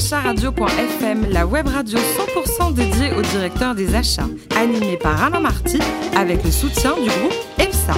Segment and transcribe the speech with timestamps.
[0.00, 5.78] acharadio.fm, la web radio 100% dédiée au directeur des achats, animée par Alain Marty
[6.16, 7.92] avec le soutien du groupe EFSA.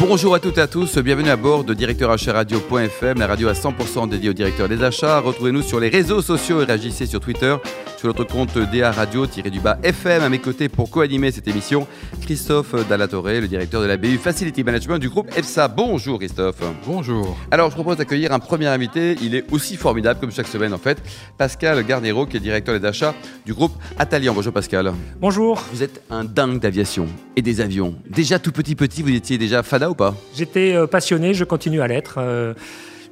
[0.00, 4.08] Bonjour à toutes et à tous, bienvenue à bord de directeuracharadio.fm, la radio à 100%
[4.08, 5.20] dédiée au directeur des achats.
[5.20, 7.54] Retrouvez-nous sur les réseaux sociaux et réagissez sur Twitter
[8.02, 10.24] sur notre compte DA Radio-du-bas FM.
[10.24, 11.86] À mes côtés pour co-animer cette émission,
[12.20, 15.68] Christophe Dallatoré, le directeur de la BU Facility Management du groupe EFSA.
[15.68, 16.60] Bonjour Christophe.
[16.84, 17.38] Bonjour.
[17.52, 20.78] Alors je propose d'accueillir un premier invité, il est aussi formidable comme chaque semaine en
[20.78, 21.00] fait,
[21.38, 23.14] Pascal Garnero qui est directeur des achats
[23.46, 24.34] du groupe Atalian.
[24.34, 24.92] Bonjour Pascal.
[25.20, 25.62] Bonjour.
[25.72, 27.94] Vous êtes un dingue d'aviation et des avions.
[28.10, 30.16] Déjà tout petit petit, vous étiez déjà fada ou pas?
[30.34, 32.16] J'étais euh, passionné, je continue à l'être.
[32.18, 32.52] Euh,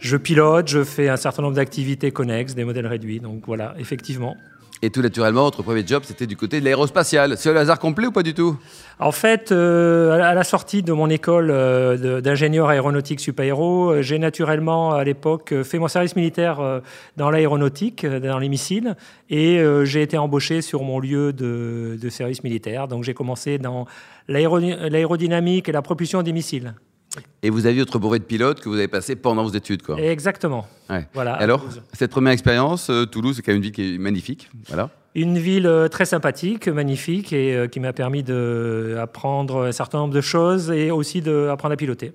[0.01, 3.21] je pilote, je fais un certain nombre d'activités connexes, des modèles réduits.
[3.21, 4.37] Donc voilà, effectivement.
[4.83, 7.37] Et tout naturellement, votre premier job, c'était du côté de l'aérospatial.
[7.37, 8.57] C'est le hasard complet ou pas du tout?
[8.99, 14.19] En fait, euh, à la sortie de mon école euh, d'ingénieur aéronautique supaéro, euh, j'ai
[14.19, 16.81] naturellement, à l'époque, fait mon service militaire
[17.19, 18.97] dans l'aéronautique, dans les missiles,
[19.29, 22.89] et j'ai été embauché sur mon lieu de service militaire.
[22.89, 23.87] Donc j'ai commencé dans
[24.29, 26.75] l'aérodynamique et la propulsion des missiles.
[27.43, 30.01] Et vous aviez votre brevet de pilote que vous avez passé pendant vos études, quoi.
[30.01, 30.67] Exactement.
[31.15, 31.35] Voilà.
[31.35, 34.91] Alors, cette première expérience, euh, Toulouse, c'est quand même une ville qui est magnifique, voilà.
[35.17, 40.15] Une ville euh, très sympathique, magnifique, et euh, qui m'a permis d'apprendre un certain nombre
[40.15, 42.13] de choses et aussi d'apprendre à piloter.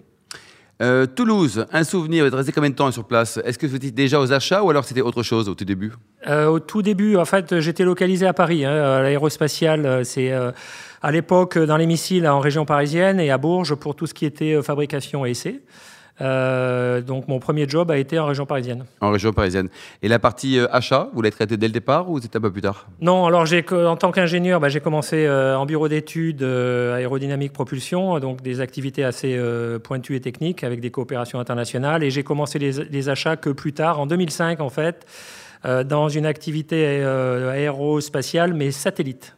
[1.15, 3.39] Toulouse, un souvenir, vous êtes resté combien de temps sur place?
[3.45, 5.93] Est-ce que vous étiez déjà aux achats ou alors c'était autre chose au tout début?
[6.27, 8.65] Au tout début, en fait, j'étais localisé à Paris.
[8.65, 10.33] Hein, L'aérospatial, c'est
[11.05, 14.25] à l'époque dans les missiles en région parisienne et à Bourges pour tout ce qui
[14.25, 15.61] était euh, fabrication et essai.
[16.21, 18.85] Euh, donc mon premier job a été en région parisienne.
[19.02, 19.69] En région parisienne.
[20.02, 22.52] Et la partie euh, achat, vous l'avez traité dès le départ ou c'était un peu
[22.52, 22.88] plus tard?
[23.02, 28.61] Non, alors en tant qu'ingénieur, bah, j'ai commencé en bureau d'études aérodynamique propulsion, donc des
[28.61, 29.39] activités assez
[29.83, 32.03] pointues et techniques avec des coopérations internationales.
[32.03, 35.05] Et j'ai commencé les, les, achats que plus tard, en 2005 en fait,
[35.63, 39.36] dans une activité aérospatiale mais satellite.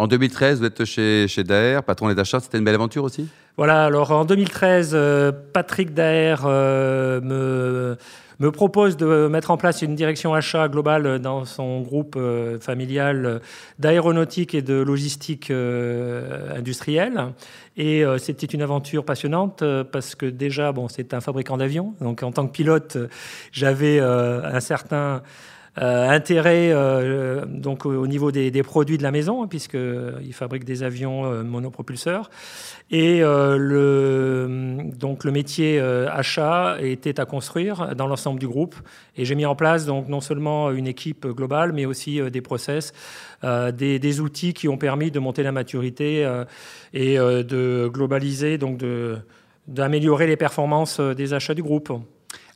[0.00, 3.28] En 2013, vous êtes chez, chez Daer, patron des achats, c'était une belle aventure aussi?
[3.58, 7.20] Voilà, alors en 2013, euh, Patrick Daer euh,
[8.38, 13.42] me, propose de mettre en place une direction achat globale dans son groupe euh, familial
[13.78, 15.52] d'aéronautique et de logistique
[16.56, 17.34] industrielle.
[17.76, 21.92] Et c'était une aventure passionnante parce que déjà, bon, c'est un fabricant d'avions.
[22.00, 22.96] Donc en tant que pilote,
[23.52, 25.22] j'avais un certain
[25.76, 31.42] intérêt euh, donc au niveau des, produits de la maison, puisqu'il fabrique des avions euh,
[31.42, 32.30] monopropulseurs.
[32.90, 38.74] Et le, donc le métier achat était à construire dans l'ensemble du groupe.
[39.16, 42.92] Et j'ai mis en place donc non seulement une équipe globale, mais aussi des process,
[43.44, 46.28] des, des, outils qui ont permis de monter la maturité
[46.92, 48.80] et de globaliser, donc
[49.68, 51.92] d'améliorer les performances des achats du groupe.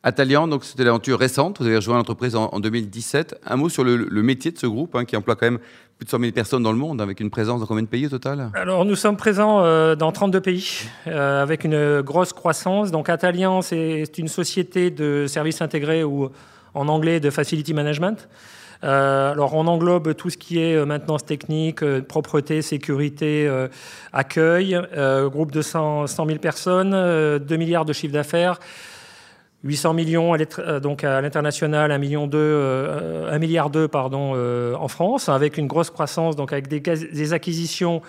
[0.04, 1.58] Atalian, donc c'était l'aventure récente.
[1.60, 3.40] Vous avez rejoint l'entreprise en, 2017.
[3.46, 5.58] Un mot sur le, métier de ce groupe hein, qui emploie quand même
[5.96, 8.04] plus de 100 000 personnes dans le monde, avec une présence dans combien de pays
[8.04, 8.50] au total?
[8.54, 12.90] Alors nous sommes présents euh, dans 32 pays, euh, avec une grosse croissance.
[12.90, 16.28] Donc Atalian, c'est une société de services intégrés ou
[16.74, 18.28] en anglais de facility management.
[18.82, 23.50] Euh, alors on englobe tout ce qui est maintenance technique, propreté, sécurité,
[24.12, 24.78] accueil,
[25.30, 26.90] groupe de 100, 100 000 personnes,
[27.38, 28.60] 2 milliards de chiffre d'affaires.
[29.64, 34.88] 800 millions euh, à l'international, 1 million 2, 1 euh, milliard 2 pardon euh, en
[34.88, 38.02] France, avec une grosse croissance, donc avec des, acquisitions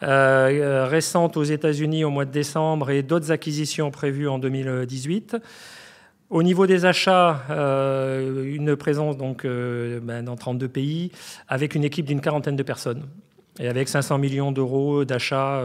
[0.00, 5.36] récentes aux États-Unis au mois de décembre et d'autres acquisitions prévues en 2018.
[6.30, 11.10] Au niveau des achats, une présence donc ben, dans 32 pays,
[11.48, 13.08] avec une équipe d'une quarantaine de personnes.
[13.60, 15.62] Et avec 500 millions d'euros d'achat.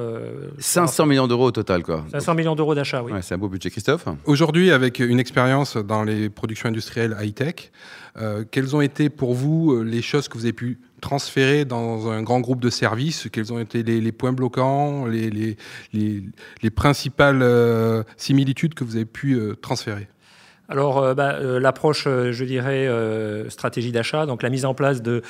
[0.58, 2.04] 500 euh, millions d'euros au total, quoi.
[2.12, 3.12] 500 millions d'euros d'achat, oui.
[3.22, 3.70] c'est un beau budget.
[3.70, 7.72] Christophe Aujourd'hui, avec une expérience dans les productions industrielles high-tech,
[8.18, 12.10] euh, quelles ont été pour vous euh, les choses que vous avez pu transférer dans
[12.10, 13.28] un grand groupe de services?
[13.32, 15.56] Quels ont été les, points bloquants, les, les,
[15.94, 17.46] les, principales
[18.18, 20.08] similitudes que vous avez pu transférer?
[20.70, 22.90] Alors, bah, l'approche, je dirais,
[23.50, 25.22] stratégie d'achat, donc la mise en place de,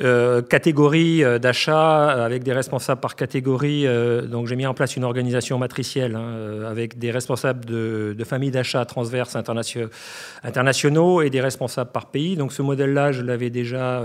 [0.00, 3.86] euh, catégorie euh, d'achat avec des responsables par catégorie.
[3.86, 8.24] Euh, donc j'ai mis en place une organisation matricielle hein, avec des responsables de, de
[8.24, 9.36] familles d'achat transverses
[10.42, 12.34] internationaux et des responsables par pays.
[12.34, 14.02] Donc ce modèle-là, je l'avais déjà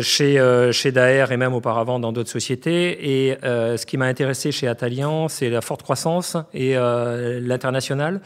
[0.00, 3.28] chez, chez Daer et même auparavant dans d'autres sociétés.
[3.28, 8.20] Et ce qui m'a intéressé chez Atalian, c'est la forte croissance et l'international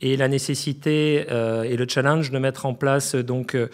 [0.00, 3.68] et la nécessité euh, et le challenge de mettre en place donc euh,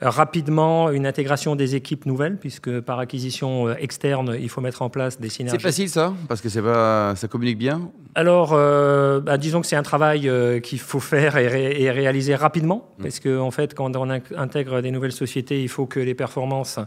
[0.00, 4.90] rapidement une intégration des équipes nouvelles, puisque par acquisition euh, externe, il faut mettre en
[4.90, 5.58] place des synergies.
[5.58, 6.12] C'est facile ça?
[6.28, 7.90] Parce que c'est pas, ça communique bien?
[8.14, 10.28] Alors, bah, disons que c'est un travail
[10.62, 13.02] qu'il faut faire et, réaliser rapidement, mmh.
[13.02, 16.80] parce qu'en en fait, quand on intègre des nouvelles sociétés, il faut que les performances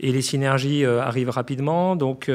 [0.00, 1.94] et les synergies arrivent rapidement.
[1.94, 2.30] Donc,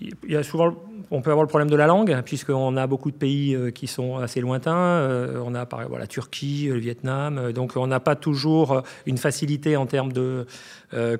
[0.00, 0.74] il y a souvent
[1.14, 3.86] on peut avoir le problème de la langue, puisqu'on a beaucoup de pays euh, qui
[3.86, 4.74] sont assez lointains.
[4.74, 7.38] Euh, on a par exemple la Turquie, le Vietnam.
[7.38, 10.46] Euh, donc on n'a pas toujours une facilité en termes de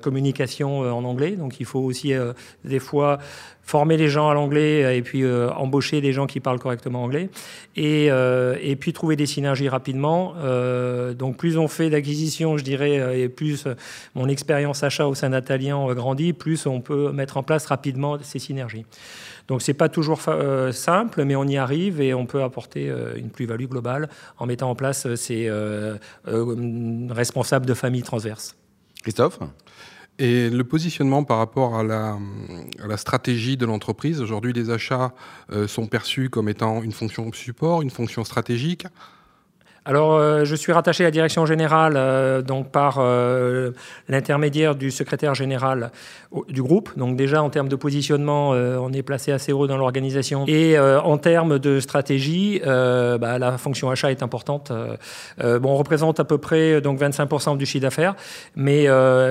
[0.01, 1.31] communication en anglais.
[1.31, 2.13] Donc il faut aussi
[2.63, 3.17] des fois
[3.61, 7.29] former les gens à l'anglais et puis embaucher des gens qui parlent correctement anglais.
[7.75, 10.33] Et, et puis trouver des synergies rapidement.
[11.19, 13.67] donc plus on fait d'acquisition, je dirais, et plus
[14.13, 18.39] mon expérience achat au sein d'Atalian grandit, plus on peut mettre en place rapidement ces
[18.39, 18.85] synergies.
[19.47, 23.15] Donc c'est pas toujours euh, simple, mais on y arrive et on peut apporter euh,
[23.15, 25.49] une plus-value globale en mettant en place euh, ces
[27.13, 28.55] responsables de famille transverses.
[29.03, 29.39] Christophe?
[30.17, 32.17] Et le positionnement par rapport à la,
[32.81, 35.13] à la stratégie de l'entreprise, aujourd'hui les achats
[35.67, 38.87] sont perçus comme étant une fonction support, une fonction stratégique
[39.87, 43.69] alors, euh, je suis rattaché à la direction générale euh, donc par euh,
[44.09, 45.91] l'intermédiaire du secrétaire général
[46.49, 46.89] du groupe.
[46.97, 50.45] Donc déjà, en termes de positionnement, on est placé assez haut dans l'organisation.
[50.47, 54.71] Et en termes de stratégie, bah, la fonction achat est importante.
[55.39, 58.15] bon, on représente à peu près donc 25% du chiffre d'affaires,
[58.55, 58.87] mais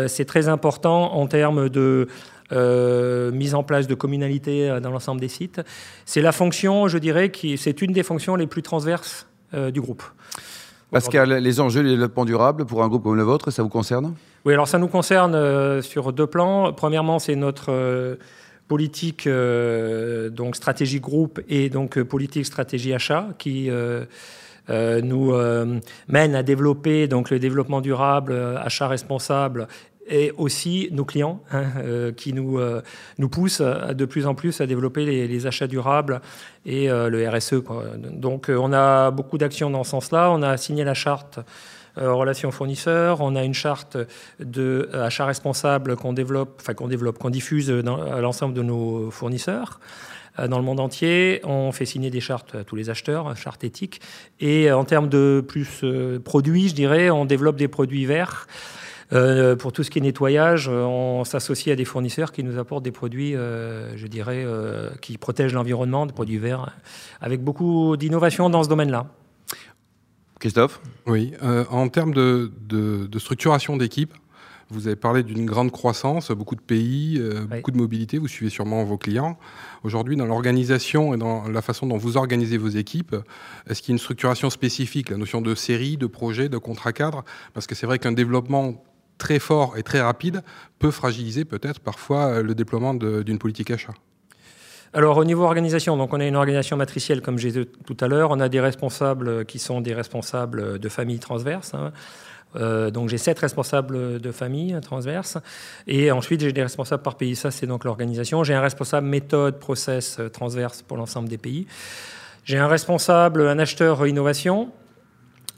[0.09, 2.09] c'est très important en termes de
[3.33, 5.61] mise en place de communalité dans l'ensemble des sites.
[6.07, 9.27] C'est la fonction, je dirais, qui c'est une des fonctions les plus transverses
[9.73, 10.03] du groupe.
[10.95, 14.15] Pascal, les enjeux du développement durable pour un groupe comme le vôtre, ça vous concerne?
[14.45, 16.73] Oui, alors ça nous concerne euh, sur deux plans.
[16.73, 18.15] Premièrement, c'est notre euh,
[18.69, 23.71] politique euh, donc stratégie groupe et donc politique stratégie achat qui
[24.69, 25.33] nous
[26.09, 29.67] mène à développer donc le développement durable, achat responsable
[30.09, 32.83] et aussi nos clients hein, euh, qui nous, euh,
[33.19, 36.21] nous poussent de plus en plus à développer les, achats durables
[36.65, 37.62] et euh, le RSE.
[38.11, 40.31] Donc on a beaucoup d'actions dans ce sens-là.
[40.31, 41.41] On a signé la charte
[41.97, 43.97] relations fournisseurs, on a une charte
[44.41, 49.79] de achat responsable qu'on développe, enfin qu'on développe, qu'on diffuse à l'ensemble de nos fournisseurs
[50.37, 51.41] dans le monde entier.
[51.45, 54.00] On fait signer des chartes à tous les acheteurs, chartes éthiques.
[54.41, 55.85] Et en termes de plus
[56.25, 58.49] produits, je dirais, on développe des produits verts.
[59.12, 62.59] Euh, pour tout ce qui est nettoyage, euh, on s'associe à des fournisseurs qui nous
[62.59, 64.47] apportent des produits, euh, je dirais,
[65.01, 66.75] qui protègent l'environnement, des produits verts,
[67.21, 69.06] avec beaucoup d'innovation dans ce domaine-là.
[70.41, 70.81] Christophe?
[71.06, 71.33] Oui,
[71.71, 74.12] en termes de, de structuration d'équipe,
[74.71, 78.19] vous avez parlé d'une grande croissance, beaucoup de pays, beaucoup de mobilité.
[78.19, 79.39] Vous suivez sûrement vos clients.
[79.85, 83.17] Aujourd'hui, dans l'organisation et dans la façon dont vous organisez vos équipes,
[83.69, 86.93] est-ce qu'il y a une structuration spécifique, la notion de série, de projet, de contrat
[86.93, 88.83] cadre Parce que c'est vrai qu'un développement
[89.19, 90.43] très fort et très rapide
[90.78, 93.94] peut fragiliser peut-être parfois euh, le déploiement d'une politique achat.
[94.93, 98.06] Alors au niveau organisation, donc on a une organisation matricielle comme j'ai dit tout à
[98.06, 101.75] l'heure, on a des responsables qui sont des responsables de famille transverses.
[101.75, 101.93] Hein.
[102.56, 105.38] Euh, donc j'ai sept responsables de famille transverses
[105.88, 107.34] et ensuite j'ai des responsables par pays.
[107.34, 108.44] Ça c'est donc l'organisation.
[108.44, 111.66] J'ai un responsable méthode, process transverse pour l'ensemble des pays.
[112.44, 114.70] J'ai un responsable, un acheteur innovation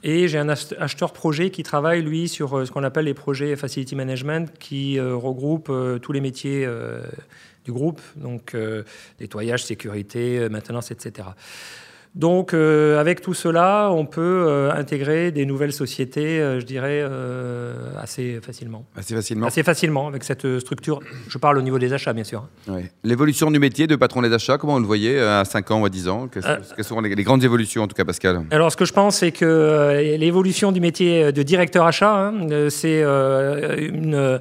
[0.07, 3.57] et j'ai un acheteur projet qui travaille, lui, sur euh, ce qu'on appelle les projets
[3.57, 6.65] Facility Management, qui euh, regroupe euh, tous les métiers
[7.65, 8.55] du groupe, donc
[9.19, 11.27] nettoyage, sécurité, maintenance, etc.
[12.15, 17.05] Donc, euh, avec tout cela, on peut euh, intégrer des nouvelles sociétés, euh, je dirais,
[18.01, 18.85] assez facilement.
[18.95, 20.99] Assez facilement Assez facilement, avec cette structure.
[21.27, 22.47] Je parle au niveau des achats, bien sûr.
[23.03, 25.85] L'évolution du métier de patron des achats, comment vous le voyez à 5 ans ou
[25.85, 26.27] à 10 ans?
[26.27, 28.43] Quelles sont les, grandes évolutions, en tout cas, Pascal?
[28.51, 33.01] Alors, ce que je pense, c'est que l'évolution du métier de directeur achat, hein, c'est
[33.01, 34.39] une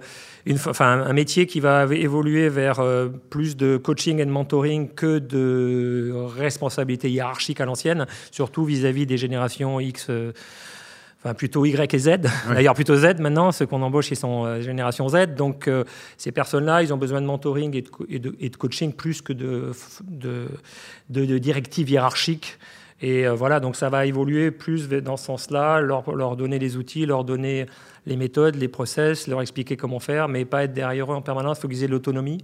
[0.55, 5.19] enfin, un métier qui va évoluer vers euh, plus de coaching et de mentoring que
[5.19, 10.07] de responsabilité hiérarchique à l'ancienne, surtout vis-à-vis des générations X.
[10.11, 10.33] Euh,
[11.19, 12.11] enfin plutôt Y et Z,
[12.49, 15.69] d'ailleurs plutôt Z maintenant, ceux qu'on embauche ils sont euh, génération Z, donc
[16.19, 20.49] ces personnes-là ils ont besoin de mentoring et de, et de, coaching plus que de
[21.39, 22.59] directives hiérarchiques
[23.01, 27.05] et voilà, donc ça va évoluer plus dans ce sens-là, leur, leur, donner les outils,
[27.05, 27.67] leur donner
[28.07, 31.59] les méthodes, les process, leur expliquer comment faire, mais pas être derrière eux en permanence,
[31.59, 32.39] faut qu'ils aient l'autonomie.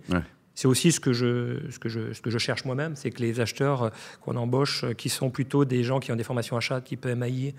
[0.55, 3.23] C'est aussi ce que je, ce que je, ce que je cherche moi-même, c'est que
[3.23, 3.91] les acheteurs euh,
[4.21, 7.55] qu'on embauche, euh, qui sont plutôt des gens qui ont des formations achat type MAI,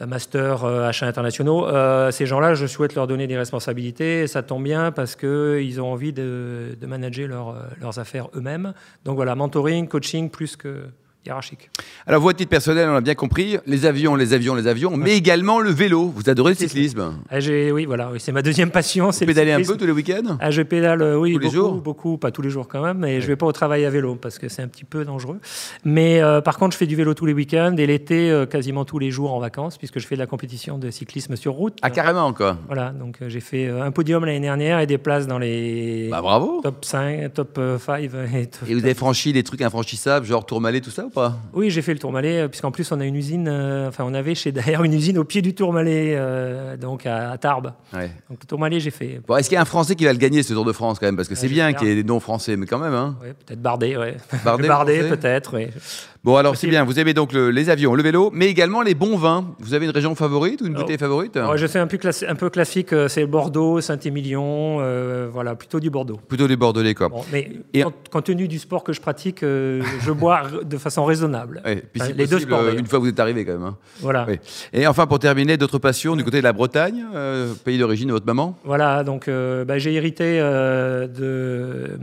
[0.00, 1.66] euh, master achats internationaux,
[2.12, 4.22] ces gens-là, je souhaite leur donner des responsabilités.
[4.22, 8.72] Et ça tombe bien parce qu'ils ont envie de, de manager leurs affaires eux-mêmes.
[9.04, 10.84] Donc voilà, mentoring, coaching, plus que,
[11.26, 11.70] hiérarchique.
[12.06, 14.96] Alors, vous, à titre personnel, on a bien compris, les avions, les avions, les avions,
[14.96, 16.12] mais également le vélo.
[16.14, 17.14] Vous adorez le cyclisme.
[17.30, 17.38] Ah,
[17.72, 19.10] oui, voilà, oui, c'est ma deuxième passion.
[19.10, 20.36] Vous pédalez un peu tous les week-ends?
[20.40, 21.74] Ah, je pédale, euh, oui, Tous les beaucoup, jours?
[21.74, 24.14] beaucoup, pas tous les jours quand même, mais je vais pas au travail à vélo
[24.14, 25.38] parce que c'est un petit peu dangereux.
[25.84, 28.84] Mais euh, par contre, je fais du vélo tous les week-ends et l'été, euh, quasiment
[28.84, 31.78] tous les jours en vacances, puisque je fais de la compétition de cyclisme sur route.
[31.82, 32.56] Ah, carrément, quoi.
[32.66, 36.22] Voilà, donc euh, j'ai fait un podium l'année dernière et des places dans les Bah,
[36.22, 36.60] bravo.
[36.62, 37.98] top 5, top 5.
[38.34, 41.36] Et, top- Et vous avez franchi les trucs infranchissables, genre Tourmalet, tout ça ou pas?
[41.52, 44.14] Oui, j'ai fait le Tourmalet, euh, puisqu'en plus on a une usine, euh, enfin on
[44.14, 47.72] avait chez Daher une usine au pied du Tourmalet, euh, donc à, à Tarbes.
[47.92, 48.10] Ouais.
[48.30, 49.20] Donc le Tourmalet, j'ai fait.
[49.26, 50.98] Bon, est-ce qu'il y a un Français qui va le gagner, ce Tour de France,
[50.98, 51.16] quand même?
[51.16, 53.16] Parce que c'est bien qu'il y ait des noms français, mais quand même, hein.
[53.22, 54.16] Ouais, peut-être Bardet, ouais.
[54.44, 55.66] Bardet, peut-être, oui.
[56.22, 58.94] Bon, alors c'est bien, vous aimez donc le- les avions, le vélo, mais également les
[58.94, 59.46] bons vins.
[59.58, 60.80] Vous avez une région favorite ou une Oh.
[60.80, 61.36] bouteille favorite?
[61.36, 65.80] Ouais, je fais un peu, classi- un peu classique, c'est Bordeaux, Saint-Émilion, euh, voilà, plutôt
[65.80, 66.18] du Bordeaux.
[66.28, 67.08] Plutôt les Bordelais, quoi.
[67.08, 70.99] Bon, mais Et- compte, compte tenu du sport que je pratique, je bois de façon
[71.04, 71.60] raisonnable.
[71.64, 73.52] Ouais, puis Enfin, si les deux sports, euh, une fois que vous êtes arrivé, quand
[73.52, 73.64] même.
[73.64, 73.76] hein.
[74.00, 74.26] Voilà.
[74.72, 78.12] Et enfin, pour terminer, d'autres passions du côté de la Bretagne, euh, pays d'origine de
[78.12, 78.56] votre maman?
[78.64, 81.98] Voilà, donc euh, bah, j'ai hérité euh, de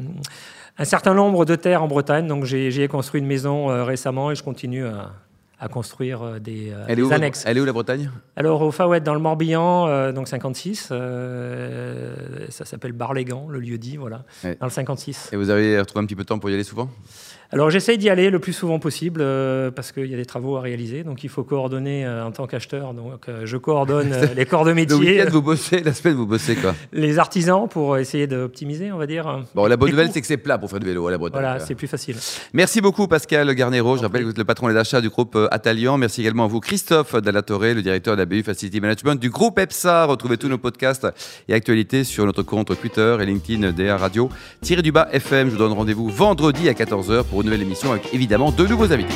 [0.79, 4.29] un certain nombre de terres en Bretagne, donc j'y ai construit une maison euh, récemment
[4.31, 5.11] et je continue à,
[5.59, 7.43] à construire euh, des, euh, où, annexes.
[7.47, 8.11] elle est où la Bretagne?
[8.35, 12.13] Alors au Fawet, dans le Morbihan, donc 56, euh,
[12.49, 14.55] ça s'appelle Bar-les-Gants, le lieu dit, voilà, Ouais.
[14.59, 15.29] dans le 56.
[15.33, 16.89] Et vous avez retrouvé un petit peu de temps pour y aller souvent?
[17.53, 20.57] Alors j'essaye d'y aller le plus souvent possible euh, parce qu'il y a des travaux
[20.57, 22.93] à réaliser, donc il faut coordonner euh, en tant qu'acheteur.
[22.93, 26.25] Donc euh, je coordonne les corps de Le métier, week-end, vous bossez, la semaine, vous
[26.25, 26.75] bossez, quoi?
[26.91, 29.45] les artisans pour essayer d'optimiser, on va dire.
[29.55, 31.41] Bon, la bonne nouvelle, c'est que c'est plat pour faire du vélo à la Bretagne.
[31.41, 32.17] Voilà, c'est plus facile.
[32.51, 35.37] Merci beaucoup Pascal Garnero, je rappelle que vous êtes le patron des achats du groupe
[35.49, 35.97] Atalian.
[35.97, 39.57] Merci également à vous Christophe Dallatoré, le directeur de la BU Facility Management du groupe
[39.57, 40.05] EPSA.
[40.05, 41.07] Retrouvez tous nos podcasts
[41.47, 44.29] et actualités sur notre compte Twitter et LinkedIn DR Radio.
[44.61, 47.91] Tiré du bas FM, je vous donne rendez-vous vendredi à 14h pour une nouvelle émission
[47.91, 49.13] avec évidemment deux nouveaux invités.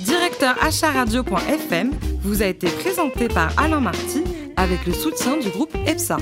[0.00, 4.24] Directeur acharadio.fm vous a été présenté par Alain Marty
[4.56, 6.18] avec le soutien du groupe EPSA.